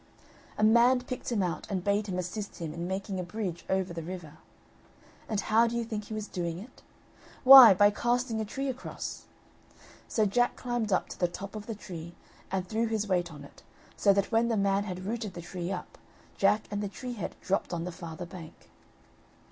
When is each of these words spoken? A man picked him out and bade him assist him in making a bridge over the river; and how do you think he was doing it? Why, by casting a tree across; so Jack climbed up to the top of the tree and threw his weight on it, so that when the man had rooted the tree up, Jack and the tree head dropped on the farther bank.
A 0.57 0.63
man 0.63 1.01
picked 1.03 1.31
him 1.31 1.43
out 1.43 1.67
and 1.69 1.83
bade 1.83 2.07
him 2.07 2.17
assist 2.17 2.55
him 2.57 2.73
in 2.73 2.87
making 2.87 3.19
a 3.19 3.23
bridge 3.23 3.63
over 3.69 3.93
the 3.93 4.01
river; 4.01 4.39
and 5.29 5.39
how 5.41 5.67
do 5.67 5.75
you 5.75 5.83
think 5.83 6.05
he 6.05 6.13
was 6.15 6.27
doing 6.27 6.57
it? 6.57 6.81
Why, 7.43 7.75
by 7.75 7.91
casting 7.91 8.41
a 8.41 8.45
tree 8.45 8.67
across; 8.67 9.25
so 10.07 10.25
Jack 10.25 10.55
climbed 10.55 10.91
up 10.91 11.07
to 11.09 11.19
the 11.19 11.27
top 11.27 11.55
of 11.55 11.67
the 11.67 11.75
tree 11.75 12.15
and 12.49 12.67
threw 12.67 12.87
his 12.87 13.07
weight 13.07 13.31
on 13.31 13.43
it, 13.43 13.61
so 13.95 14.11
that 14.11 14.31
when 14.31 14.47
the 14.47 14.57
man 14.57 14.85
had 14.85 15.05
rooted 15.05 15.35
the 15.35 15.39
tree 15.43 15.71
up, 15.71 15.99
Jack 16.35 16.63
and 16.71 16.81
the 16.81 16.89
tree 16.89 17.13
head 17.13 17.35
dropped 17.39 17.71
on 17.71 17.83
the 17.83 17.91
farther 17.91 18.25
bank. 18.25 18.71